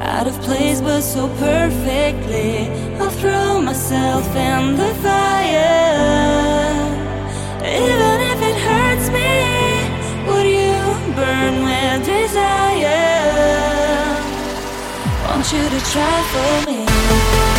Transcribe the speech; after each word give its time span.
Out 0.00 0.26
of 0.26 0.40
place, 0.42 0.80
but 0.80 1.02
so 1.02 1.28
perfectly. 1.38 2.68
I'll 2.98 3.10
throw 3.10 3.60
myself 3.60 4.26
in 4.34 4.76
the 4.76 4.92
fire. 5.04 6.66
Even 7.62 8.16
if 8.32 8.38
it 8.50 8.56
hurts 8.68 9.08
me, 9.16 9.32
would 10.28 10.46
you 10.46 10.76
burn 11.14 11.54
with 11.66 12.06
desire? 12.06 13.16
Want 15.26 15.46
you 15.52 15.64
to 15.74 15.80
try 15.92 16.16
for 16.32 16.70
me. 16.70 17.55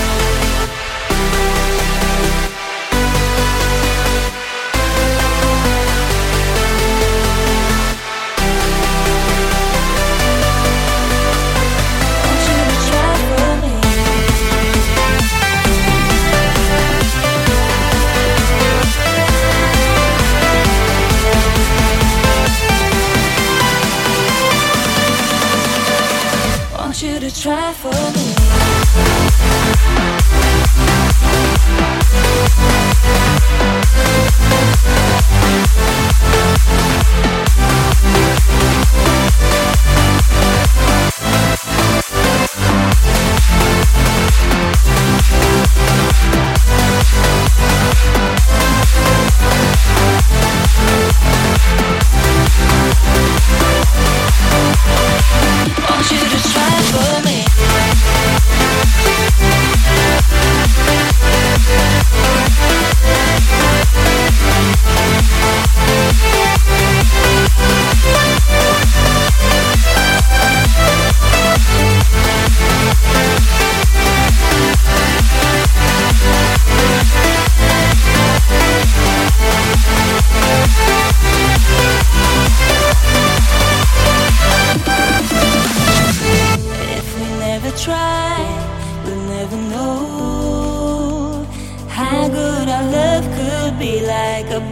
try 27.42 27.72
for 27.74 27.92
me. 27.92 28.38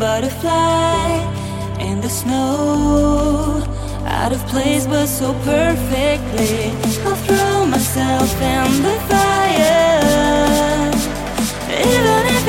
butterfly 0.06 1.08
in 1.80 2.00
the 2.00 2.12
snow. 2.22 3.64
Out 4.20 4.32
of 4.32 4.42
place, 4.54 4.86
but 4.86 5.08
so 5.08 5.34
perfectly. 5.52 6.56
I'll 7.06 7.20
throw 7.28 7.66
myself 7.76 8.32
in 8.56 8.72
the 8.86 8.96
fire, 9.10 10.92
even 11.92 12.22
if 12.36 12.46